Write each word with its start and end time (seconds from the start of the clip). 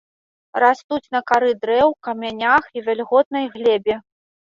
Растуць 0.63 1.11
на 1.17 1.21
кары 1.33 1.53
дрэў, 1.67 1.95
камянях 2.09 2.63
і 2.77 2.87
вільготнай 2.91 3.51
глебе. 3.57 4.05